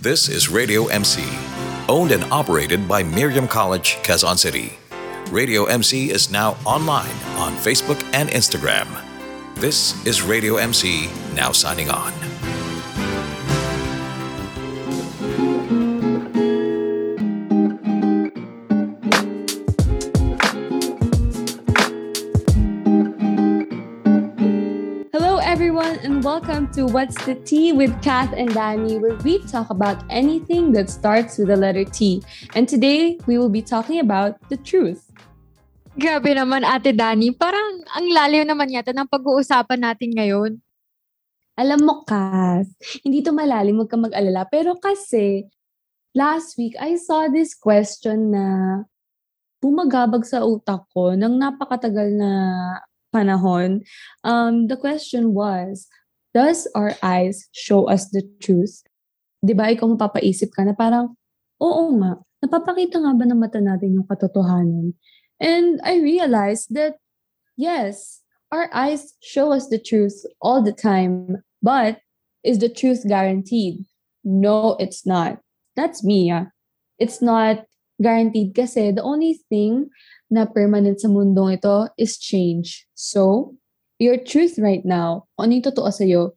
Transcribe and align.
This 0.00 0.28
is 0.28 0.48
Radio 0.48 0.86
MC, 0.86 1.24
owned 1.88 2.12
and 2.12 2.22
operated 2.30 2.86
by 2.86 3.02
Miriam 3.02 3.48
College, 3.48 3.96
Quezon 4.04 4.38
City. 4.38 4.78
Radio 5.32 5.64
MC 5.64 6.12
is 6.12 6.30
now 6.30 6.56
online 6.64 7.10
on 7.34 7.52
Facebook 7.54 8.00
and 8.14 8.28
Instagram. 8.28 8.86
This 9.56 10.06
is 10.06 10.22
Radio 10.22 10.54
MC, 10.58 11.10
now 11.34 11.50
signing 11.50 11.90
on. 11.90 12.12
Everyone, 25.58 25.98
and 26.06 26.22
welcome 26.22 26.70
to 26.70 26.86
What's 26.86 27.18
the 27.26 27.34
Tea 27.34 27.74
with 27.74 27.90
Kath 27.98 28.30
and 28.30 28.46
Danny, 28.54 28.94
where 28.94 29.18
we 29.26 29.42
talk 29.42 29.74
about 29.74 29.98
anything 30.06 30.70
that 30.78 30.86
starts 30.86 31.34
with 31.34 31.50
the 31.50 31.58
letter 31.58 31.82
T. 31.82 32.22
And 32.54 32.70
today, 32.70 33.18
we 33.26 33.42
will 33.42 33.50
be 33.50 33.58
talking 33.58 33.98
about 33.98 34.38
the 34.54 34.56
truth. 34.62 35.10
Grabe 35.98 36.30
naman, 36.30 36.62
Ate 36.62 36.94
Dani. 36.94 37.34
Parang 37.34 37.82
ang 37.90 38.06
lalim 38.06 38.46
naman 38.46 38.70
yata 38.70 38.94
ng 38.94 39.10
pag-uusapan 39.10 39.82
natin 39.82 40.14
ngayon. 40.14 40.62
Alam 41.58 41.80
mo, 41.82 42.06
Kath, 42.06 42.70
hindi 43.02 43.18
to 43.26 43.34
malalim, 43.34 43.82
huwag 43.82 43.90
ka 43.90 43.98
mag-alala. 43.98 44.46
Pero 44.46 44.78
kasi, 44.78 45.42
last 46.14 46.54
week, 46.54 46.78
I 46.78 46.94
saw 46.94 47.26
this 47.26 47.58
question 47.58 48.30
na 48.30 48.46
bumagabag 49.58 50.22
sa 50.22 50.46
utak 50.46 50.86
ko 50.94 51.18
ng 51.18 51.34
napakatagal 51.34 52.14
na 52.14 52.30
panahon. 53.14 53.84
Um, 54.24 54.68
the 54.68 54.76
question 54.76 55.34
was, 55.34 55.88
does 56.34 56.68
our 56.74 56.94
eyes 57.02 57.48
show 57.52 57.88
us 57.88 58.10
the 58.10 58.22
truth? 58.40 58.82
Di 59.44 59.54
ba, 59.54 59.70
ikaw 59.70 59.94
mapapaisip 59.94 60.52
ka 60.52 60.66
na 60.66 60.74
parang, 60.74 61.14
oo 61.62 61.84
nga, 62.02 62.20
napapakita 62.44 63.00
nga 63.00 63.12
ba 63.14 63.24
ng 63.24 63.38
mata 63.38 63.60
natin 63.62 63.98
yung 63.98 64.06
katotohanan? 64.06 64.94
And 65.40 65.80
I 65.86 66.02
realized 66.02 66.74
that, 66.74 66.98
yes, 67.56 68.22
our 68.50 68.68
eyes 68.74 69.14
show 69.22 69.52
us 69.52 69.68
the 69.68 69.78
truth 69.78 70.26
all 70.42 70.62
the 70.62 70.74
time, 70.74 71.42
but 71.62 72.02
is 72.42 72.58
the 72.58 72.68
truth 72.68 73.06
guaranteed? 73.06 73.86
No, 74.24 74.74
it's 74.82 75.06
not. 75.06 75.38
That's 75.76 76.02
me, 76.02 76.30
ah. 76.30 76.50
It's 76.98 77.22
not 77.22 77.64
guaranteed 78.02 78.54
kasi 78.54 78.90
the 78.90 79.02
only 79.02 79.38
thing 79.50 79.90
na 80.28 80.44
permanent 80.44 81.00
sa 81.00 81.08
mundong 81.08 81.56
ito 81.56 81.88
is 81.96 82.20
change. 82.20 82.84
So, 82.92 83.54
your 83.96 84.20
truth 84.20 84.60
right 84.60 84.84
now, 84.84 85.26
kung 85.34 85.48
ano 85.48 85.52
yung 85.58 85.68
totoo 85.72 85.88
sa'yo, 85.88 86.36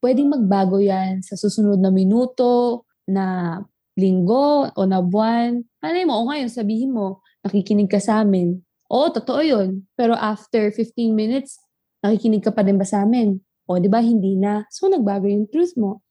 pwedeng 0.00 0.32
magbago 0.32 0.80
yan 0.80 1.20
sa 1.20 1.36
susunod 1.36 1.78
na 1.78 1.92
minuto, 1.92 2.86
na 3.04 3.58
linggo, 3.98 4.72
o 4.72 4.80
na 4.88 5.04
buwan. 5.04 5.60
Ano 5.82 5.94
mo, 6.08 6.14
o 6.24 6.26
ngayon, 6.30 6.48
sabihin 6.48 6.94
mo, 6.94 7.20
nakikinig 7.44 7.90
ka 7.90 8.00
sa 8.00 8.24
amin. 8.24 8.62
Oo, 8.88 9.12
totoo 9.12 9.42
yun. 9.44 9.84
Pero 9.94 10.16
after 10.16 10.72
15 10.72 11.12
minutes, 11.12 11.60
nakikinig 12.00 12.42
ka 12.42 12.50
pa 12.50 12.64
din 12.64 12.80
ba 12.80 12.86
sa 12.88 13.04
amin? 13.04 13.38
O, 13.68 13.78
di 13.78 13.86
ba, 13.86 14.00
hindi 14.02 14.34
na. 14.34 14.66
So, 14.72 14.88
nagbago 14.88 15.28
yung 15.28 15.46
truth 15.46 15.76
mo. 15.76 16.02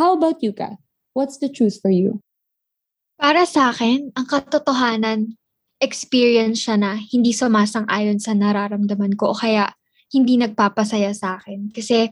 How 0.00 0.16
about 0.16 0.42
you, 0.42 0.50
Kat? 0.50 0.80
What's 1.12 1.38
the 1.38 1.48
truth 1.48 1.78
for 1.78 1.92
you? 1.92 2.20
Para 3.16 3.48
sa 3.48 3.72
akin, 3.72 4.12
ang 4.12 4.26
katotohanan, 4.28 5.40
experience 5.80 6.64
siya 6.64 6.80
na 6.80 6.96
hindi 6.96 7.36
sumasang-ayon 7.36 8.16
sa 8.20 8.32
nararamdaman 8.32 9.16
ko 9.20 9.32
o 9.32 9.38
kaya 9.38 9.72
hindi 10.12 10.40
nagpapasaya 10.40 11.12
sa 11.12 11.36
akin. 11.36 11.72
Kasi 11.72 12.08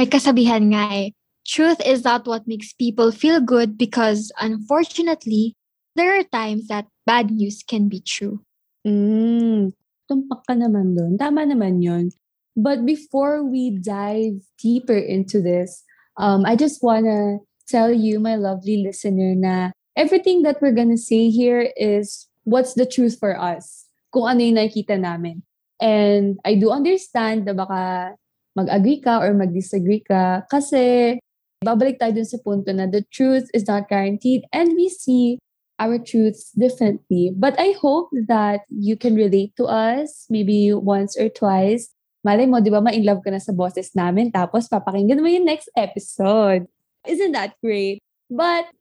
may 0.00 0.08
kasabihan 0.08 0.64
nga 0.72 0.88
eh, 0.92 1.12
truth 1.44 1.80
is 1.84 2.04
not 2.04 2.24
what 2.24 2.48
makes 2.48 2.72
people 2.72 3.12
feel 3.12 3.40
good 3.40 3.76
because 3.78 4.32
unfortunately, 4.40 5.56
there 5.94 6.12
are 6.12 6.26
times 6.28 6.68
that 6.68 6.86
bad 7.06 7.30
news 7.30 7.62
can 7.64 7.88
be 7.88 8.00
true. 8.00 8.44
Mm, 8.86 9.72
tumpak 10.10 10.44
ka 10.44 10.54
naman 10.54 10.94
doon. 10.94 11.16
Tama 11.16 11.46
naman 11.48 11.80
yun. 11.80 12.12
But 12.56 12.88
before 12.88 13.44
we 13.44 13.76
dive 13.76 14.40
deeper 14.56 14.96
into 14.96 15.40
this, 15.44 15.84
um, 16.16 16.44
I 16.48 16.56
just 16.56 16.80
wanna 16.80 17.44
tell 17.68 17.92
you, 17.92 18.20
my 18.20 18.36
lovely 18.36 18.80
listener, 18.80 19.36
na 19.36 19.76
everything 19.96 20.42
that 20.44 20.60
we're 20.60 20.76
gonna 20.76 20.96
say 20.96 21.28
here 21.28 21.72
is 21.76 22.28
what's 22.46 22.78
the 22.78 22.86
truth 22.86 23.18
for 23.18 23.34
us. 23.34 23.90
Kung 24.14 24.30
ano 24.30 24.40
yung 24.40 24.56
nakikita 24.56 24.96
namin. 24.96 25.42
And 25.82 26.40
I 26.46 26.56
do 26.56 26.72
understand 26.72 27.44
na 27.44 27.52
baka 27.52 28.14
mag-agree 28.56 29.04
ka 29.04 29.20
or 29.20 29.36
mag-disagree 29.36 30.00
ka 30.00 30.48
kasi 30.48 31.18
babalik 31.60 32.00
tayo 32.00 32.16
dun 32.16 32.24
sa 32.24 32.40
punto 32.40 32.72
na 32.72 32.88
the 32.88 33.04
truth 33.12 33.50
is 33.52 33.68
not 33.68 33.90
guaranteed 33.90 34.48
and 34.54 34.72
we 34.72 34.88
see 34.88 35.36
our 35.76 36.00
truths 36.00 36.56
differently. 36.56 37.28
But 37.36 37.60
I 37.60 37.76
hope 37.76 38.08
that 38.32 38.64
you 38.72 38.96
can 38.96 39.12
relate 39.12 39.52
to 39.60 39.68
us 39.68 40.24
maybe 40.32 40.72
once 40.72 41.20
or 41.20 41.28
twice. 41.28 41.92
Malay 42.24 42.48
mo, 42.48 42.64
di 42.64 42.72
ba, 42.72 42.80
ma-in 42.80 43.04
love 43.04 43.20
ka 43.20 43.28
na 43.28 43.42
sa 43.42 43.52
boses 43.52 43.92
namin 43.92 44.32
tapos 44.32 44.72
papakinggan 44.72 45.20
mo 45.20 45.28
yung 45.28 45.44
next 45.44 45.68
episode. 45.76 46.64
Isn't 47.04 47.36
that 47.36 47.54
great? 47.60 48.00
But 48.32 48.72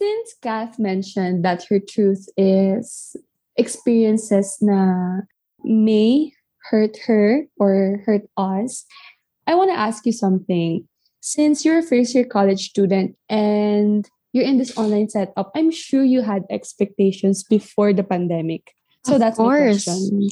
since 0.00 0.34
Kath 0.40 0.78
mentioned 0.78 1.44
that 1.44 1.64
her 1.68 1.78
truth 1.78 2.24
is 2.36 3.14
experiences 3.56 4.56
na 4.64 5.20
may 5.62 6.32
hurt 6.72 6.96
her 7.04 7.44
or 7.60 8.00
hurt 8.06 8.24
us, 8.36 8.86
I 9.46 9.54
want 9.54 9.70
to 9.70 9.78
ask 9.78 10.06
you 10.06 10.12
something. 10.12 10.88
Since 11.20 11.64
you're 11.64 11.78
a 11.78 11.82
first 11.84 12.14
year 12.14 12.24
college 12.24 12.72
student 12.72 13.16
and 13.28 14.08
you're 14.32 14.46
in 14.48 14.56
this 14.56 14.72
online 14.78 15.10
setup, 15.10 15.52
I'm 15.54 15.70
sure 15.70 16.02
you 16.02 16.22
had 16.22 16.44
expectations 16.48 17.44
before 17.44 17.92
the 17.92 18.04
pandemic. 18.04 18.72
So 19.04 19.14
Of 19.14 19.20
that's 19.20 19.36
course. 19.36 19.86
my 19.86 19.92
question. 19.92 20.28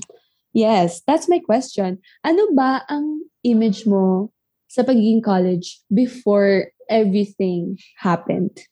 Yes, 0.54 1.02
that's 1.04 1.28
my 1.28 1.40
question. 1.44 2.00
Ano 2.24 2.56
ba 2.56 2.88
ang 2.88 3.20
image 3.44 3.84
mo 3.84 4.32
sa 4.72 4.80
pagiging 4.80 5.20
college 5.20 5.84
before 5.92 6.72
everything 6.88 7.76
happened? 8.00 8.64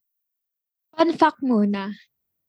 Fun 0.96 1.12
fact 1.12 1.44
muna, 1.44 1.92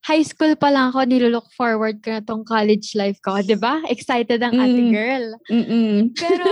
high 0.08 0.24
school 0.24 0.56
pa 0.56 0.72
lang 0.72 0.96
ako 0.96 1.03
nilulook 1.03 1.52
forward 1.52 2.00
ko 2.00 2.16
na 2.16 2.24
tong 2.24 2.47
college 2.47 2.96
life 2.96 3.19
ko, 3.19 3.44
di 3.44 3.59
ba? 3.59 3.84
Excited 3.91 4.40
ang 4.40 4.56
ate 4.56 4.80
Mm. 4.88 4.91
girl. 4.96 5.25
Mm-mm. 5.52 6.16
Pero 6.16 6.47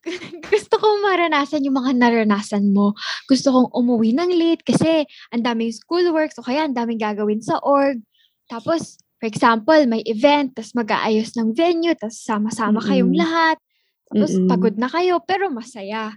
gusto 0.52 0.74
kong 0.80 1.04
maranasan 1.04 1.60
yung 1.68 1.76
mga 1.76 1.92
naranasan 1.92 2.72
mo. 2.72 2.96
Gusto 3.28 3.52
kong 3.52 3.68
umuwi 3.76 4.16
ng 4.16 4.32
late 4.32 4.64
kasi 4.64 5.04
ang 5.28 5.44
daming 5.44 5.76
schoolwork 5.76 6.32
o 6.40 6.46
kaya 6.46 6.64
ang 6.64 6.72
daming 6.72 6.96
gagawin 6.96 7.44
sa 7.44 7.60
org. 7.60 8.00
Tapos, 8.48 8.96
for 9.20 9.28
example, 9.28 9.76
may 9.84 10.00
event, 10.08 10.56
tapos 10.56 10.72
mag-aayos 10.72 11.36
ng 11.36 11.52
venue, 11.52 11.92
tapos 12.00 12.24
sama-sama 12.24 12.80
kayong 12.80 13.12
Mm-mm. 13.12 13.20
lahat. 13.20 13.60
Tapos 14.08 14.32
Mm-mm. 14.32 14.48
pagod 14.48 14.74
na 14.80 14.88
kayo, 14.88 15.20
pero 15.20 15.52
masaya. 15.52 16.16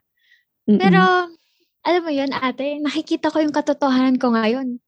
Mm-mm. 0.63 0.79
Pero, 0.79 1.01
alam 1.83 2.01
mo 2.07 2.11
yun, 2.13 2.31
ate, 2.31 2.79
nakikita 2.79 3.33
ko 3.33 3.43
yung 3.43 3.51
katotohanan 3.51 4.15
ko 4.15 4.31
ngayon. 4.31 4.79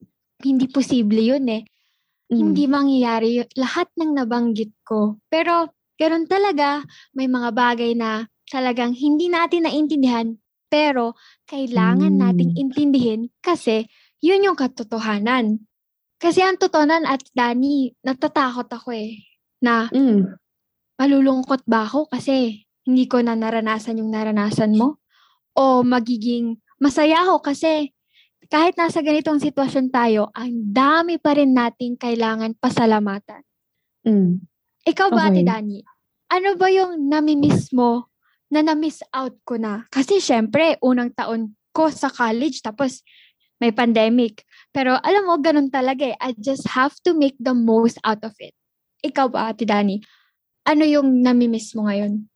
Hindi 0.42 0.66
posible 0.70 1.22
yun 1.22 1.46
eh. 1.50 1.64
Mm. 2.32 2.38
Hindi 2.38 2.64
mangyayari 2.68 3.30
yun. 3.42 3.50
Lahat 3.60 3.88
ng 3.98 4.12
nabanggit 4.18 4.72
ko. 4.84 5.20
Pero, 5.30 5.70
ganun 6.00 6.26
talaga, 6.26 6.82
may 7.14 7.28
mga 7.30 7.50
bagay 7.54 7.92
na 7.94 8.26
talagang 8.50 8.92
hindi 8.98 9.30
natin 9.32 9.64
naintindihan, 9.68 10.36
pero 10.68 11.16
kailangan 11.48 12.12
Mm. 12.16 12.20
nating 12.20 12.52
intindihin 12.60 13.22
kasi 13.40 13.88
yun 14.20 14.44
yung 14.44 14.58
katotohanan. 14.60 15.64
Kasi 16.22 16.44
ang 16.46 16.58
totohanan 16.60 17.08
at 17.08 17.24
Dani, 17.34 17.92
natatakot 18.06 18.68
ako 18.70 18.94
eh, 18.94 19.18
na 19.64 19.90
Mm. 19.90 20.38
malulungkot 21.00 21.66
ba 21.66 21.86
ako 21.88 22.10
kasi 22.12 22.66
hindi 22.86 23.06
ko 23.10 23.22
na 23.22 23.34
naranasan 23.38 24.02
yung 24.02 24.12
naranasan 24.14 24.76
mo? 24.78 25.02
O 25.58 25.84
magiging 25.86 26.58
masaya 26.82 27.26
ako 27.28 27.42
kasi 27.46 27.94
kahit 28.52 28.76
nasa 28.76 29.00
ganitong 29.00 29.40
sitwasyon 29.40 29.88
tayo, 29.96 30.28
ang 30.36 30.52
dami 30.76 31.16
pa 31.16 31.32
rin 31.40 31.56
nating 31.56 31.96
kailangan 31.96 32.52
pasalamatan. 32.60 33.40
Mm. 34.04 34.44
Ikaw 34.84 35.08
ba, 35.08 35.32
Ate 35.32 35.40
Okay. 35.40 35.48
Dani? 35.48 35.80
Ano 36.28 36.60
ba 36.60 36.68
yung 36.68 37.08
namimiss 37.08 37.72
mo 37.72 38.12
na 38.52 38.60
na-miss 38.60 39.00
out 39.16 39.40
ko 39.48 39.56
na? 39.56 39.88
Kasi 39.88 40.20
syempre, 40.20 40.76
unang 40.84 41.16
taon 41.16 41.56
ko 41.72 41.88
sa 41.88 42.12
college, 42.12 42.60
tapos 42.60 43.00
may 43.64 43.72
pandemic. 43.72 44.44
Pero 44.76 45.00
alam 45.00 45.32
mo, 45.32 45.40
ganun 45.40 45.72
talaga 45.72 46.12
eh. 46.12 46.18
I 46.20 46.36
just 46.36 46.68
have 46.76 46.92
to 47.08 47.16
make 47.16 47.40
the 47.40 47.56
most 47.56 48.04
out 48.04 48.20
of 48.28 48.36
it. 48.44 48.52
Ikaw 49.00 49.32
ba, 49.32 49.56
Ate 49.56 49.64
Dani? 49.64 50.04
Ano 50.68 50.84
yung 50.84 51.24
namimiss 51.24 51.72
mo 51.72 51.88
ngayon? 51.88 52.28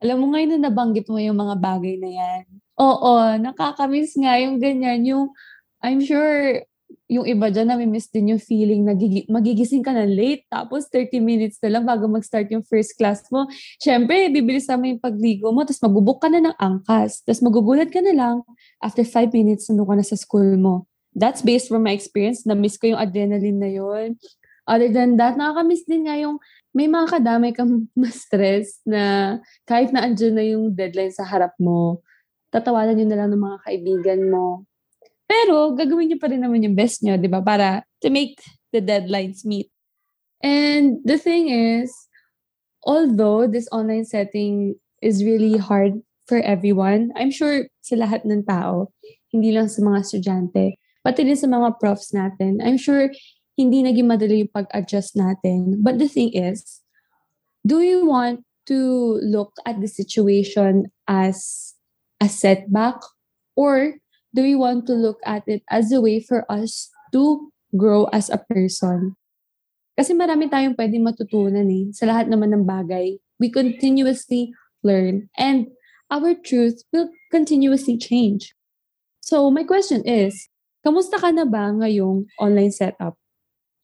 Alam 0.00 0.16
mo 0.16 0.26
ngayon 0.32 0.56
na 0.56 0.72
nabanggit 0.72 1.12
mo 1.12 1.20
yung 1.20 1.36
mga 1.36 1.60
bagay 1.60 2.00
na 2.00 2.10
yan. 2.10 2.42
Oo, 2.82 3.38
nakakamiss 3.38 4.18
nga 4.18 4.34
yung 4.42 4.58
ganyan. 4.58 5.06
Yung, 5.06 5.24
I'm 5.78 6.02
sure, 6.02 6.66
yung 7.06 7.22
iba 7.30 7.46
dyan, 7.46 7.70
namimiss 7.70 8.10
din 8.10 8.34
yung 8.34 8.42
feeling 8.42 8.82
na 8.82 8.98
gigi- 8.98 9.28
magigising 9.30 9.86
ka 9.86 9.94
na 9.94 10.02
late, 10.02 10.42
tapos 10.50 10.90
30 10.90 11.22
minutes 11.22 11.62
na 11.62 11.78
lang 11.78 11.86
bago 11.86 12.10
mag-start 12.10 12.50
yung 12.50 12.66
first 12.66 12.98
class 12.98 13.22
mo. 13.30 13.46
Siyempre, 13.78 14.26
bibilis 14.34 14.66
mo 14.66 14.82
yung 14.82 14.98
pagligo 14.98 15.54
mo, 15.54 15.62
tapos 15.62 15.78
magubok 15.78 16.26
ka 16.26 16.28
na 16.32 16.42
ng 16.42 16.56
angkas, 16.58 17.22
tapos 17.22 17.46
magugulat 17.46 17.86
ka 17.94 18.02
na 18.02 18.14
lang, 18.18 18.36
after 18.82 19.06
5 19.06 19.30
minutes, 19.30 19.70
nandun 19.70 19.86
ka 19.86 19.94
na 20.02 20.06
sa 20.06 20.18
school 20.18 20.58
mo. 20.58 20.90
that's 21.12 21.44
based 21.44 21.68
from 21.68 21.84
my 21.84 21.92
experience. 21.92 22.48
Na-miss 22.48 22.80
ko 22.80 22.88
yung 22.88 23.00
adrenaline 23.00 23.60
na 23.60 23.68
yun. 23.68 24.16
Other 24.64 24.88
than 24.88 25.20
that, 25.20 25.36
nakaka-miss 25.36 25.84
din 25.84 26.08
nga 26.08 26.16
yung 26.16 26.40
may 26.72 26.88
mga 26.88 27.20
kadamay 27.20 27.52
kang 27.52 27.84
ma-stress 28.00 28.80
na 28.88 29.36
kahit 29.68 29.92
na 29.92 30.08
andyan 30.08 30.34
na 30.34 30.44
yung 30.44 30.72
deadline 30.72 31.12
sa 31.12 31.28
harap 31.28 31.52
mo, 31.60 32.00
tatawanan 32.52 33.00
nyo 33.00 33.06
na 33.08 33.18
lang 33.24 33.28
ng 33.32 33.42
mga 33.42 33.58
kaibigan 33.64 34.20
mo. 34.28 34.68
Pero, 35.24 35.72
gagawin 35.72 36.12
nyo 36.12 36.18
pa 36.20 36.28
rin 36.28 36.44
naman 36.44 36.60
yung 36.60 36.76
best 36.76 37.00
nyo, 37.00 37.16
di 37.16 37.26
ba? 37.26 37.40
Para 37.40 37.88
to 38.04 38.12
make 38.12 38.36
the 38.76 38.84
deadlines 38.84 39.48
meet. 39.48 39.72
And 40.44 41.00
the 41.08 41.16
thing 41.16 41.48
is, 41.48 41.88
although 42.84 43.48
this 43.48 43.70
online 43.72 44.04
setting 44.04 44.76
is 45.00 45.24
really 45.24 45.56
hard 45.56 46.04
for 46.28 46.44
everyone, 46.44 47.16
I'm 47.16 47.32
sure 47.32 47.72
sa 47.80 47.96
lahat 47.96 48.28
ng 48.28 48.44
tao, 48.44 48.92
hindi 49.32 49.56
lang 49.56 49.72
sa 49.72 49.80
mga 49.80 50.04
estudyante, 50.04 50.76
pati 51.00 51.24
din 51.24 51.38
sa 51.38 51.48
mga 51.48 51.80
profs 51.80 52.12
natin, 52.12 52.60
I'm 52.60 52.76
sure 52.76 53.08
hindi 53.56 53.80
naging 53.80 54.08
madali 54.08 54.44
yung 54.44 54.52
pag-adjust 54.52 55.16
natin. 55.16 55.80
But 55.80 55.96
the 55.96 56.08
thing 56.08 56.36
is, 56.36 56.82
do 57.64 57.80
you 57.80 58.04
want 58.04 58.44
to 58.66 59.18
look 59.22 59.56
at 59.66 59.80
the 59.80 59.90
situation 59.90 60.90
as 61.08 61.72
a 62.22 62.30
setback 62.30 63.02
or 63.58 63.98
do 64.30 64.46
we 64.46 64.54
want 64.54 64.86
to 64.86 64.94
look 64.94 65.18
at 65.26 65.42
it 65.50 65.66
as 65.66 65.90
a 65.90 65.98
way 65.98 66.22
for 66.22 66.46
us 66.46 66.88
to 67.10 67.50
grow 67.74 68.06
as 68.14 68.30
a 68.30 68.38
person? 68.38 69.18
Kasi 69.98 70.14
marami 70.14 70.48
tayong 70.48 70.78
pwedeng 70.78 71.04
matutunan 71.04 71.68
eh. 71.68 71.90
Sa 71.92 72.08
lahat 72.08 72.30
naman 72.30 72.54
ng 72.54 72.64
bagay, 72.64 73.20
we 73.42 73.50
continuously 73.50 74.54
learn 74.80 75.28
and 75.36 75.68
our 76.08 76.32
truth 76.38 76.80
will 76.94 77.10
continuously 77.28 77.98
change. 77.98 78.54
So 79.20 79.50
my 79.52 79.66
question 79.66 80.00
is, 80.08 80.48
kamusta 80.80 81.20
ka 81.20 81.28
na 81.34 81.44
ba 81.44 81.74
ngayong 81.74 82.30
online 82.40 82.72
setup? 82.72 83.18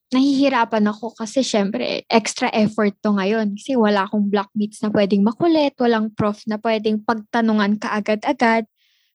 Nahihirapan 0.09 0.89
ako 0.89 1.13
kasi 1.13 1.45
syempre 1.45 2.09
extra 2.09 2.49
effort 2.57 2.97
to 3.05 3.13
ngayon 3.13 3.53
kasi 3.61 3.77
wala 3.77 4.09
akong 4.09 4.33
blockmates 4.33 4.81
na 4.81 4.89
pwedeng 4.89 5.21
makulit, 5.21 5.77
walang 5.77 6.09
prof 6.17 6.41
na 6.49 6.57
pwedeng 6.57 7.05
pagtanungan 7.05 7.77
kaagad-agad. 7.77 8.65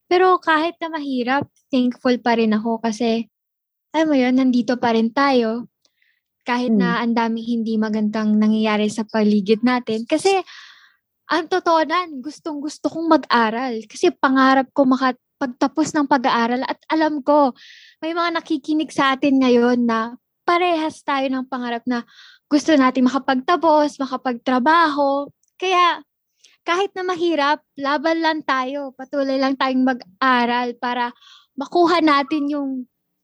Pero 0.06 0.38
kahit 0.38 0.78
na 0.78 0.94
mahirap, 0.94 1.50
thankful 1.74 2.14
pa 2.22 2.38
rin 2.38 2.54
ako 2.54 2.78
kasi 2.78 3.26
alam 3.94 4.10
mo 4.10 4.16
yun, 4.18 4.38
nandito 4.38 4.78
pa 4.78 4.94
rin 4.94 5.10
tayo 5.10 5.70
kahit 6.46 6.74
na 6.74 6.98
Hmm. 6.98 7.02
ang 7.06 7.14
daming 7.14 7.48
hindi 7.62 7.74
magandang 7.78 8.38
nangyayari 8.38 8.90
sa 8.92 9.06
paligid 9.08 9.62
natin. 9.64 10.04
Kasi, 10.06 10.44
ang 11.32 11.48
totoo 11.48 11.86
nan, 11.88 12.20
gustong 12.20 12.60
gusto 12.60 12.90
kong 12.92 13.08
mag-aral. 13.10 13.82
Kasi 13.88 14.12
pangarap 14.12 14.70
ko 14.76 14.84
makapagtapos 14.86 15.96
ng 15.96 16.06
pag-aaral 16.10 16.62
at 16.68 16.78
alam 16.92 17.24
ko, 17.24 17.56
may 18.04 18.12
mga 18.14 18.44
nakikinig 18.44 18.92
sa 18.92 19.16
atin 19.16 19.40
ngayon 19.40 19.88
na 19.88 20.18
parehas 20.44 21.02
tayo 21.02 21.28
ng 21.28 21.48
pangarap 21.48 21.84
na 21.88 22.04
gusto 22.52 22.76
natin 22.76 23.08
makapagtapos, 23.08 23.98
makapagtrabaho. 23.98 25.32
Kaya, 25.58 26.04
kahit 26.64 26.92
na 26.96 27.04
mahirap, 27.04 27.60
laban 27.76 28.24
lang 28.24 28.40
tayo. 28.46 28.96
Patuloy 28.96 29.36
lang 29.40 29.60
tayong 29.60 29.84
mag-aral 29.84 30.76
para 30.80 31.12
makuha 31.58 32.00
natin 32.00 32.48
yung 32.52 32.70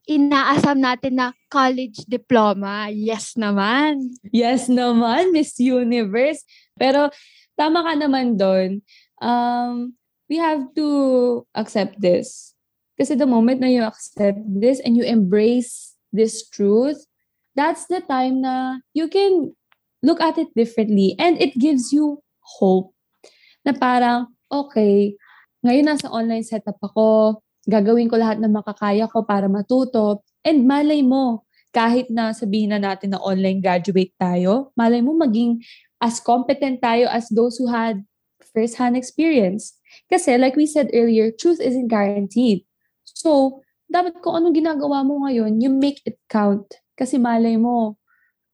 inaasam 0.10 0.81
natin 0.81 1.21
na 1.21 1.27
college 1.54 2.01
diploma. 2.10 2.89
Yes 2.89 3.38
naman. 3.38 4.10
Yes 4.33 4.65
naman, 4.65 5.30
Miss 5.30 5.56
Universe. 5.62 6.42
Pero 6.74 7.13
tama 7.54 7.86
ka 7.86 7.94
naman 7.94 8.33
doon. 8.33 8.81
Um, 9.22 9.94
we 10.25 10.42
have 10.42 10.65
to 10.74 10.88
accept 11.54 12.01
this. 12.01 12.57
Kasi 12.98 13.13
the 13.15 13.30
moment 13.30 13.62
na 13.62 13.69
you 13.69 13.86
accept 13.86 14.42
this 14.44 14.81
and 14.81 14.98
you 14.98 15.06
embrace 15.06 15.95
this 16.12 16.44
truth, 16.50 17.06
that's 17.60 17.84
the 17.92 18.00
time 18.00 18.40
na 18.40 18.80
you 18.96 19.12
can 19.12 19.52
look 20.00 20.24
at 20.24 20.40
it 20.40 20.48
differently 20.56 21.20
and 21.20 21.36
it 21.44 21.52
gives 21.60 21.92
you 21.92 22.24
hope 22.40 22.96
na 23.68 23.76
parang, 23.76 24.32
okay, 24.48 25.20
ngayon 25.68 25.92
nasa 25.92 26.08
online 26.08 26.48
setup 26.48 26.80
ako, 26.80 27.44
gagawin 27.68 28.08
ko 28.08 28.16
lahat 28.16 28.40
ng 28.40 28.56
makakaya 28.56 29.12
ko 29.12 29.28
para 29.28 29.52
matuto. 29.52 30.24
And 30.48 30.64
malay 30.64 31.04
mo, 31.04 31.44
kahit 31.76 32.08
na 32.08 32.32
sabihin 32.32 32.72
na 32.72 32.80
natin 32.80 33.12
na 33.12 33.20
online 33.20 33.60
graduate 33.60 34.16
tayo, 34.16 34.72
malay 34.80 35.04
mo 35.04 35.12
maging 35.20 35.60
as 36.00 36.24
competent 36.24 36.80
tayo 36.80 37.12
as 37.12 37.28
those 37.28 37.60
who 37.60 37.68
had 37.68 38.00
first-hand 38.56 38.96
experience. 38.96 39.76
Kasi 40.08 40.40
like 40.40 40.56
we 40.56 40.64
said 40.64 40.88
earlier, 40.96 41.30
truth 41.30 41.60
isn't 41.60 41.92
guaranteed. 41.92 42.64
So, 43.04 43.62
dapat 43.92 44.24
kung 44.24 44.40
anong 44.40 44.56
ginagawa 44.56 45.04
mo 45.04 45.28
ngayon, 45.28 45.60
you 45.60 45.68
make 45.68 46.00
it 46.08 46.16
count. 46.32 46.80
Kasi 47.00 47.16
malay 47.16 47.56
mo, 47.56 47.96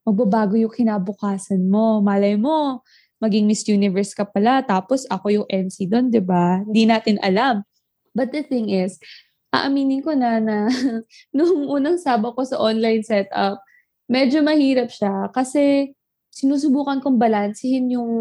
magbabago 0.06 0.54
yung 0.54 0.70
kinabukasan 0.70 1.66
mo. 1.66 1.98
Malay 2.06 2.38
mo, 2.38 2.86
maging 3.18 3.50
Miss 3.50 3.66
Universe 3.66 4.14
ka 4.14 4.22
pala, 4.22 4.62
tapos 4.62 5.10
ako 5.10 5.42
yung 5.42 5.48
MC 5.50 5.90
doon, 5.90 6.14
di 6.14 6.22
ba? 6.22 6.62
Di 6.70 6.86
natin 6.86 7.18
alam. 7.26 7.66
But 8.14 8.30
the 8.30 8.46
thing 8.46 8.70
is, 8.70 9.02
aaminin 9.50 10.06
ko 10.06 10.14
na 10.14 10.38
na 10.38 10.70
nung 11.36 11.66
unang 11.66 11.98
saba 11.98 12.30
ko 12.38 12.46
sa 12.46 12.62
online 12.62 13.02
setup, 13.02 13.60
medyo 14.06 14.46
mahirap 14.46 14.94
siya 14.94 15.34
kasi 15.34 15.96
sinusubukan 16.30 17.02
kong 17.02 17.18
balansehin 17.18 17.90
yung 17.90 18.12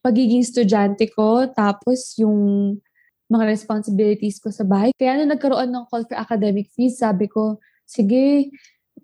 pagiging 0.00 0.40
estudyante 0.40 1.12
ko 1.12 1.44
tapos 1.52 2.16
yung 2.16 2.72
mga 3.30 3.44
responsibilities 3.46 4.42
ko 4.42 4.50
sa 4.50 4.66
bahay. 4.66 4.90
Kaya 4.96 5.20
nung 5.20 5.30
nagkaroon 5.30 5.70
ng 5.70 5.86
call 5.86 6.06
for 6.08 6.18
academic 6.18 6.66
fees, 6.74 6.98
sabi 6.98 7.30
ko, 7.30 7.62
sige, 7.86 8.50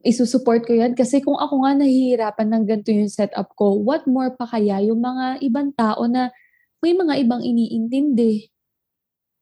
isusupport 0.07 0.63
ko 0.63 0.73
yan. 0.73 0.95
Kasi 0.95 1.19
kung 1.19 1.37
ako 1.37 1.67
nga 1.67 1.75
nahihirapan 1.77 2.49
ng 2.49 2.63
ganito 2.65 2.91
yung 2.95 3.11
setup 3.11 3.51
ko, 3.53 3.75
what 3.77 4.07
more 4.07 4.31
pa 4.33 4.47
kaya 4.47 4.79
yung 4.81 5.03
mga 5.03 5.43
ibang 5.43 5.75
tao 5.75 6.07
na 6.07 6.31
may 6.79 6.95
mga 6.95 7.19
ibang 7.21 7.43
iniintindi. 7.43 8.47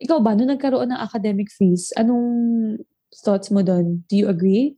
Ikaw 0.01 0.19
ba, 0.19 0.33
nung 0.33 0.49
nagkaroon 0.51 0.91
ng 0.91 1.01
academic 1.01 1.53
fees, 1.53 1.93
anong 1.95 2.27
thoughts 3.13 3.53
mo 3.53 3.61
doon? 3.61 4.03
Do 4.09 4.17
you 4.17 4.27
agree? 4.27 4.75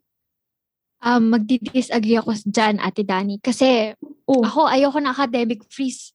Um, 1.00 1.30
magdi-disagree 1.30 2.18
ako 2.18 2.34
dyan, 2.44 2.82
Ate 2.82 3.06
Dani. 3.06 3.38
Kasi 3.38 3.94
Oh, 4.26 4.42
ako, 4.42 4.66
ayoko 4.66 4.98
na 4.98 5.14
academic 5.14 5.62
freeze. 5.70 6.10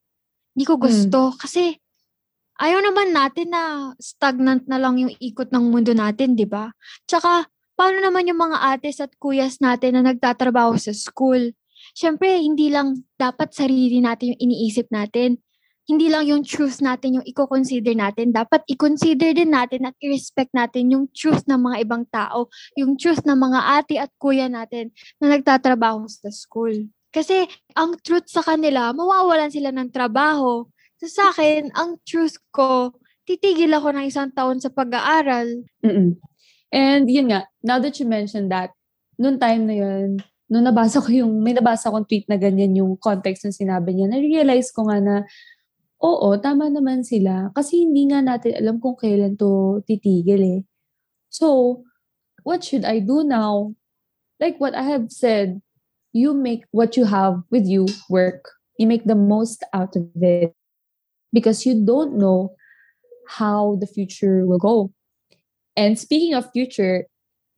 Hindi 0.52 0.68
ko 0.68 0.76
Hmm. 0.76 0.84
gusto. 0.84 1.32
Kasi 1.32 1.80
ayaw 2.60 2.84
naman 2.84 3.16
natin 3.16 3.48
na 3.48 3.96
stagnant 3.96 4.68
na 4.68 4.76
lang 4.76 5.00
yung 5.00 5.12
ikot 5.16 5.48
ng 5.48 5.72
mundo 5.72 5.96
natin, 5.96 6.36
di 6.36 6.44
ba? 6.44 6.68
Tsaka, 7.08 7.48
paano 7.82 7.98
naman 7.98 8.30
yung 8.30 8.38
mga 8.38 8.78
ates 8.78 9.02
at 9.02 9.10
kuyas 9.18 9.58
natin 9.58 9.98
na 9.98 10.14
nagtatrabaho 10.14 10.78
sa 10.78 10.94
school? 10.94 11.50
Siyempre, 11.98 12.38
hindi 12.38 12.70
lang 12.70 13.02
dapat 13.18 13.50
sarili 13.50 13.98
natin 13.98 14.38
yung 14.38 14.40
iniisip 14.46 14.86
natin. 14.94 15.42
Hindi 15.90 16.06
lang 16.06 16.30
yung 16.30 16.46
truth 16.46 16.78
natin 16.78 17.18
yung 17.18 17.26
i-consider 17.26 17.90
natin. 17.98 18.30
Dapat 18.30 18.70
i-consider 18.70 19.34
din 19.34 19.50
natin 19.50 19.82
at 19.82 19.98
i-respect 19.98 20.54
natin 20.54 20.94
yung 20.94 21.10
truth 21.10 21.42
ng 21.50 21.58
mga 21.58 21.76
ibang 21.82 22.06
tao. 22.06 22.46
Yung 22.78 22.94
truth 22.94 23.26
ng 23.26 23.34
mga 23.34 23.60
ate 23.82 23.98
at 23.98 24.14
kuya 24.14 24.46
natin 24.46 24.94
na 25.18 25.34
nagtatrabaho 25.34 26.06
sa 26.06 26.30
school. 26.30 26.86
Kasi 27.10 27.50
ang 27.74 27.98
truth 27.98 28.30
sa 28.30 28.46
kanila, 28.46 28.94
mawawalan 28.94 29.50
sila 29.50 29.74
ng 29.74 29.90
trabaho. 29.90 30.70
So 31.02 31.10
sa 31.10 31.34
akin, 31.34 31.74
ang 31.74 31.98
truth 32.06 32.38
ko, 32.54 32.94
titigil 33.26 33.74
ako 33.74 33.90
ng 33.90 34.06
isang 34.06 34.30
taon 34.30 34.62
sa 34.62 34.70
pag-aaral. 34.70 35.66
Mm-mm. 35.82 36.14
And 36.72 37.04
yun 37.06 37.28
nga, 37.28 37.44
now 37.60 37.78
that 37.78 38.00
you 38.00 38.08
mentioned 38.08 38.48
that, 38.48 38.72
noong 39.20 39.36
time 39.36 39.68
na 39.68 39.76
yun, 39.76 40.24
nung 40.48 40.64
nabasa 40.64 41.04
ko 41.04 41.12
yung, 41.12 41.44
may 41.44 41.52
nabasa 41.52 41.92
akong 41.92 42.08
tweet 42.08 42.24
na 42.32 42.40
ganyan 42.40 42.72
yung 42.72 42.96
context 42.96 43.44
ng 43.44 43.52
sinabi 43.52 43.92
niya, 43.92 44.08
na-realize 44.08 44.72
ko 44.72 44.88
nga 44.88 44.98
na, 44.98 45.14
oo, 46.02 46.34
tama 46.40 46.72
naman 46.72 47.04
sila. 47.04 47.52
Kasi 47.54 47.84
hindi 47.86 48.08
nga 48.10 48.24
natin 48.24 48.56
alam 48.58 48.80
kung 48.80 48.96
kailan 48.96 49.36
to 49.36 49.80
titigil 49.86 50.40
eh. 50.40 50.60
So, 51.28 51.80
what 52.42 52.64
should 52.64 52.84
I 52.84 52.98
do 52.98 53.22
now? 53.22 53.76
Like 54.40 54.58
what 54.58 54.74
I 54.74 54.82
have 54.82 55.12
said, 55.14 55.62
you 56.12 56.34
make 56.34 56.64
what 56.72 56.96
you 56.96 57.06
have 57.06 57.40
with 57.48 57.64
you 57.64 57.86
work. 58.10 58.50
You 58.76 58.88
make 58.88 59.04
the 59.04 59.16
most 59.16 59.62
out 59.72 59.94
of 59.96 60.10
it. 60.20 60.52
Because 61.32 61.64
you 61.64 61.80
don't 61.86 62.18
know 62.18 62.52
how 63.28 63.78
the 63.80 63.86
future 63.86 64.44
will 64.44 64.60
go. 64.60 64.92
And 65.76 65.96
speaking 65.96 66.36
of 66.36 66.52
future, 66.52 67.08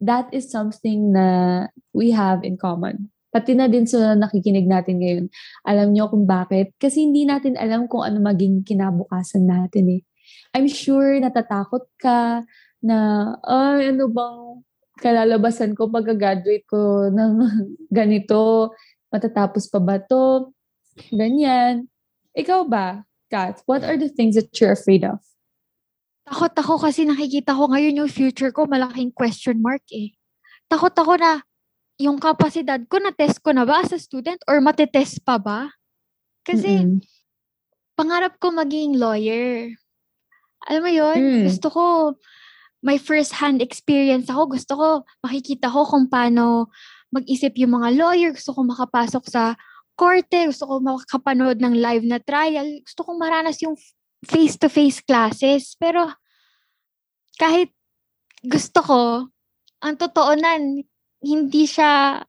that 0.00 0.30
is 0.30 0.50
something 0.50 1.14
na 1.14 1.68
we 1.92 2.10
have 2.14 2.42
in 2.46 2.58
common. 2.58 3.10
Pati 3.34 3.58
na 3.58 3.66
din 3.66 3.82
sa 3.82 4.14
nakikinig 4.14 4.70
natin 4.70 5.02
ngayon. 5.02 5.26
Alam 5.66 5.90
niyo 5.90 6.06
kung 6.06 6.22
bakit? 6.22 6.70
Kasi 6.78 7.02
hindi 7.02 7.26
natin 7.26 7.58
alam 7.58 7.90
kung 7.90 8.06
ano 8.06 8.22
maging 8.22 8.62
kinabukasan 8.62 9.50
natin 9.50 9.98
eh. 9.98 10.02
I'm 10.54 10.70
sure 10.70 11.18
natatakot 11.18 11.90
ka 11.98 12.46
na, 12.78 12.98
ay, 13.42 13.90
ano 13.90 14.06
bang 14.06 14.62
kalalabasan 15.02 15.74
ko 15.74 15.90
pag-graduate 15.90 16.62
ko 16.70 17.10
ng 17.10 17.32
ganito? 17.98 18.70
Matatapos 19.10 19.66
pa 19.66 19.82
ba 19.82 19.98
to? 19.98 20.54
Ganyan. 21.10 21.90
Ikaw 22.38 22.60
ba, 22.70 23.02
Kat? 23.34 23.66
What 23.66 23.82
are 23.82 23.98
the 23.98 24.06
things 24.06 24.38
that 24.38 24.54
you're 24.54 24.78
afraid 24.78 25.02
of? 25.02 25.18
Takot 26.24 26.54
ako 26.56 26.74
kasi 26.80 27.04
nakikita 27.04 27.52
ko 27.52 27.68
ngayon 27.68 28.00
yung 28.04 28.10
future 28.10 28.48
ko, 28.48 28.64
malaking 28.64 29.12
question 29.12 29.60
mark 29.60 29.84
eh. 29.92 30.16
takot 30.72 30.92
ako 30.96 31.20
na 31.20 31.44
yung 32.00 32.18
kapasidad 32.18 32.80
ko 32.88 32.98
na 32.98 33.14
test 33.14 33.38
ko 33.44 33.54
na 33.54 33.62
ba 33.62 33.84
as 33.84 33.94
a 33.94 34.00
student 34.00 34.40
or 34.48 34.58
matetest 34.58 35.22
pa 35.22 35.38
ba? 35.38 35.70
Kasi 36.42 36.82
Mm-mm. 36.82 36.98
pangarap 37.94 38.40
ko 38.42 38.50
maging 38.50 38.98
lawyer. 38.98 39.70
Alam 40.66 40.82
mo 40.82 40.90
yun? 40.90 41.18
Mm. 41.20 41.44
Gusto 41.52 41.68
ko, 41.70 41.84
may 42.84 43.00
first-hand 43.00 43.60
experience 43.60 44.28
ako. 44.28 44.56
Gusto 44.56 44.72
ko, 44.76 44.88
makikita 45.24 45.72
ko 45.72 45.88
kung 45.88 46.08
paano 46.08 46.68
mag-isip 47.12 47.56
yung 47.60 47.80
mga 47.80 47.96
lawyer. 47.96 48.30
Gusto 48.32 48.52
ko 48.56 48.60
makapasok 48.64 49.24
sa 49.28 49.56
korte. 49.94 50.50
Gusto 50.50 50.68
ko 50.68 50.74
makapanood 50.82 51.62
ng 51.62 51.74
live 51.78 52.04
na 52.04 52.18
trial. 52.20 52.80
Gusto 52.82 53.06
kong 53.06 53.18
maranas 53.20 53.60
yung 53.62 53.78
face-to-face 54.24 55.04
classes. 55.04 55.76
Pero, 55.78 56.08
kahit 57.38 57.70
gusto 58.44 58.80
ko, 58.84 59.02
ang 59.84 59.96
totoo 60.00 60.32
nan, 60.36 60.84
hindi 61.24 61.64
siya 61.64 62.24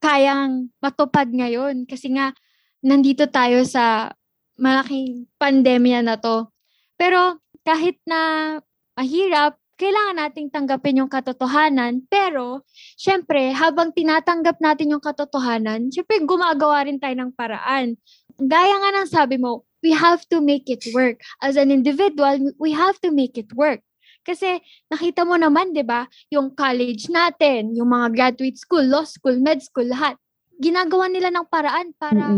kayang 0.00 0.72
matupad 0.80 1.28
ngayon. 1.28 1.88
Kasi 1.88 2.12
nga, 2.12 2.32
nandito 2.84 3.28
tayo 3.28 3.64
sa 3.64 4.12
malaking 4.56 5.28
pandemya 5.36 6.04
na 6.04 6.16
to. 6.16 6.48
Pero 6.96 7.40
kahit 7.64 8.00
na 8.08 8.56
mahirap, 8.96 9.60
kailangan 9.76 10.16
nating 10.16 10.48
tanggapin 10.48 11.04
yung 11.04 11.12
katotohanan. 11.12 12.00
Pero, 12.08 12.64
syempre, 12.96 13.52
habang 13.52 13.92
tinatanggap 13.92 14.56
natin 14.56 14.96
yung 14.96 15.04
katotohanan, 15.04 15.92
syempre 15.92 16.24
gumagawa 16.24 16.88
rin 16.88 16.96
tayo 16.96 17.12
ng 17.12 17.36
paraan. 17.36 18.00
Gaya 18.40 18.74
nga 18.80 18.90
ng 18.96 19.08
sabi 19.08 19.36
mo, 19.36 19.68
we 19.86 19.94
have 19.94 20.26
to 20.26 20.42
make 20.42 20.66
it 20.66 20.82
work. 20.90 21.22
As 21.38 21.54
an 21.54 21.70
individual, 21.70 22.50
we 22.58 22.74
have 22.74 22.98
to 23.06 23.14
make 23.14 23.38
it 23.38 23.54
work. 23.54 23.86
Kasi 24.26 24.58
nakita 24.90 25.22
mo 25.22 25.38
naman, 25.38 25.70
'di 25.70 25.86
ba, 25.86 26.10
yung 26.34 26.50
college 26.58 27.06
natin, 27.06 27.78
yung 27.78 27.94
mga 27.94 28.10
graduate 28.10 28.58
school, 28.58 28.82
law 28.82 29.06
school, 29.06 29.38
med 29.38 29.62
school, 29.62 29.86
lahat. 29.86 30.18
Ginagawa 30.58 31.06
nila 31.06 31.30
ng 31.30 31.46
paraan 31.46 31.94
para 31.94 32.34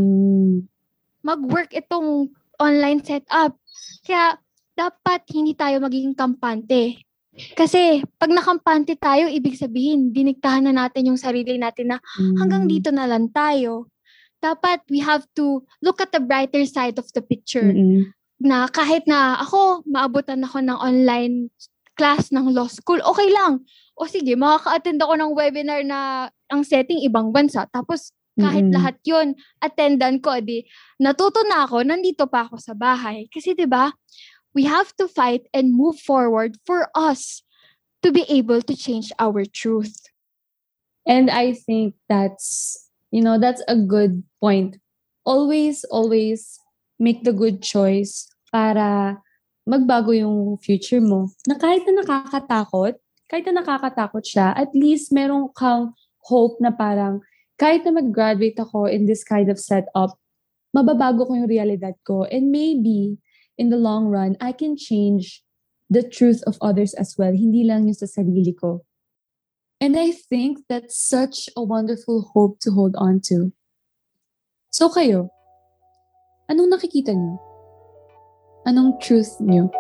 mag-work 1.24 1.72
itong 1.72 2.28
online 2.60 3.00
setup. 3.00 3.56
Kaya 4.04 4.36
dapat 4.76 5.24
hindi 5.32 5.56
tayo 5.56 5.80
magiging 5.80 6.12
kampante. 6.12 7.08
Kasi 7.54 8.02
pag 8.18 8.34
nakampante 8.34 8.98
tayo, 8.98 9.30
ibig 9.30 9.54
sabihin, 9.54 10.10
diniktahan 10.10 10.66
na 10.68 10.74
natin 10.74 11.14
yung 11.14 11.20
sarili 11.20 11.54
natin 11.54 11.94
na 11.94 11.98
hanggang 12.42 12.66
Mm. 12.66 12.70
dito 12.70 12.90
na 12.90 13.06
lang 13.06 13.30
tayo. 13.30 13.86
Dapat 14.38 14.86
we 14.86 15.02
have 15.02 15.26
to 15.34 15.66
look 15.82 15.98
at 15.98 16.14
the 16.14 16.22
brighter 16.22 16.62
side 16.64 16.98
of 16.98 17.10
the 17.14 17.22
picture 17.22 17.74
Mm-mm. 17.74 18.14
na 18.38 18.70
kahit 18.70 19.06
na 19.10 19.38
ako, 19.42 19.82
maabutan 19.88 20.46
ako 20.46 20.62
ng 20.62 20.78
online 20.78 21.50
class 21.98 22.30
ng 22.30 22.54
law 22.54 22.70
school, 22.70 23.02
okay 23.02 23.26
lang. 23.34 23.66
O 23.98 24.06
sige, 24.06 24.38
makaka-attend 24.38 25.02
ako 25.02 25.18
ng 25.18 25.34
webinar 25.34 25.82
na 25.82 26.30
ang 26.46 26.62
setting 26.62 27.02
ibang 27.02 27.34
bansa. 27.34 27.66
Tapos 27.74 28.14
kahit 28.38 28.70
Mm-mm. 28.70 28.78
lahat 28.78 28.96
yun, 29.02 29.34
attendan 29.58 30.22
ko, 30.22 30.38
di, 30.38 30.62
natuto 31.02 31.42
na 31.50 31.66
ako, 31.66 31.82
nandito 31.82 32.30
pa 32.30 32.46
ako 32.46 32.62
sa 32.62 32.78
bahay. 32.78 33.26
Kasi 33.26 33.58
ba 33.66 33.90
we 34.54 34.64
have 34.64 34.94
to 34.96 35.06
fight 35.06 35.46
and 35.52 35.74
move 35.74 35.98
forward 35.98 36.56
for 36.64 36.88
us 36.94 37.42
to 38.02 38.10
be 38.10 38.24
able 38.30 38.62
to 38.62 38.74
change 38.74 39.12
our 39.18 39.44
truth. 39.44 40.08
And 41.06 41.30
I 41.30 41.52
think 41.52 41.94
that's, 42.08 42.87
you 43.10 43.22
know, 43.22 43.38
that's 43.38 43.62
a 43.68 43.76
good 43.76 44.22
point. 44.40 44.76
Always, 45.24 45.84
always 45.90 46.58
make 46.98 47.24
the 47.24 47.32
good 47.32 47.62
choice 47.62 48.28
para 48.52 49.18
magbago 49.68 50.16
yung 50.16 50.56
future 50.64 51.00
mo. 51.00 51.28
Na 51.44 51.60
kahit 51.60 51.84
na 51.84 52.00
nakakatakot, 52.00 52.96
kahit 53.28 53.44
na 53.44 53.60
nakakatakot 53.60 54.24
siya, 54.24 54.56
at 54.56 54.72
least 54.72 55.12
meron 55.12 55.52
kang 55.52 55.92
hope 56.24 56.56
na 56.60 56.72
parang 56.72 57.20
kahit 57.60 57.84
na 57.84 57.92
mag-graduate 57.92 58.56
ako 58.56 58.88
in 58.88 59.04
this 59.04 59.26
kind 59.26 59.50
of 59.52 59.60
setup, 59.60 60.16
mababago 60.72 61.28
ko 61.28 61.32
yung 61.36 61.50
realidad 61.50 61.98
ko. 62.06 62.24
And 62.30 62.48
maybe, 62.48 63.18
in 63.58 63.68
the 63.68 63.80
long 63.80 64.08
run, 64.08 64.38
I 64.40 64.54
can 64.54 64.78
change 64.78 65.42
the 65.90 66.06
truth 66.06 66.40
of 66.46 66.56
others 66.62 66.94
as 66.94 67.18
well. 67.18 67.34
Hindi 67.34 67.66
lang 67.66 67.90
yung 67.90 67.98
sa 67.98 68.06
sarili 68.06 68.54
ko. 68.54 68.87
And 69.80 69.96
I 69.96 70.10
think 70.10 70.66
that's 70.68 70.98
such 70.98 71.48
a 71.56 71.62
wonderful 71.62 72.32
hope 72.34 72.58
to 72.60 72.70
hold 72.70 72.96
on 72.98 73.20
to. 73.30 73.52
So 74.70 74.90
kayo, 74.90 75.30
anong 76.50 76.74
nakikita 76.74 77.14
niyo? 77.14 77.38
Anong 78.66 78.98
truth 78.98 79.38
niyo? 79.38 79.70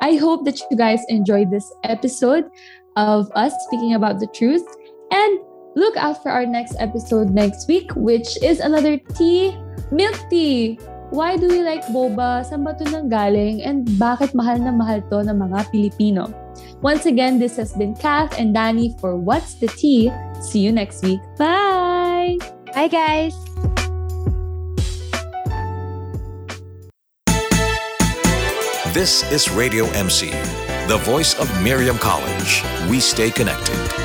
I 0.00 0.16
hope 0.16 0.44
that 0.48 0.60
you 0.70 0.76
guys 0.76 1.04
enjoyed 1.08 1.52
this 1.52 1.68
episode 1.84 2.48
of 2.96 3.28
us 3.36 3.52
speaking 3.68 3.92
about 3.92 4.20
the 4.20 4.28
truth. 4.32 4.64
And 5.12 5.40
look 5.76 5.96
out 5.96 6.22
for 6.22 6.32
our 6.32 6.46
next 6.48 6.76
episode 6.80 7.36
next 7.36 7.68
week, 7.68 7.92
which 7.96 8.40
is 8.40 8.60
another 8.60 8.96
tea, 9.16 9.52
milk 9.92 10.16
tea. 10.32 10.80
Why 11.14 11.36
do 11.38 11.46
we 11.46 11.62
like 11.62 11.86
boba? 11.94 12.42
Saan 12.42 12.66
ba 12.66 12.74
ito 12.74 12.90
nang 12.90 13.06
galing? 13.06 13.62
And 13.62 13.86
bakit 14.02 14.34
mahal 14.34 14.58
na 14.58 14.74
mahal 14.74 14.98
to 15.14 15.22
ng 15.22 15.38
mga 15.46 15.70
Pilipino? 15.70 16.26
Once 16.82 17.06
again, 17.06 17.38
this 17.38 17.54
has 17.54 17.70
been 17.70 17.94
Kath 17.94 18.34
and 18.34 18.50
Danny 18.50 18.98
for 18.98 19.14
What's 19.14 19.54
the 19.62 19.70
Tea. 19.70 20.10
See 20.42 20.58
you 20.58 20.74
next 20.74 21.06
week. 21.06 21.22
Bye! 21.38 22.34
Bye 22.74 22.90
guys! 22.90 23.30
This 28.90 29.22
is 29.30 29.46
Radio 29.54 29.86
MC, 29.94 30.34
the 30.90 30.98
voice 31.06 31.38
of 31.38 31.46
Miriam 31.62 31.94
College. 31.94 32.66
We 32.90 32.98
stay 32.98 33.30
connected. 33.30 34.03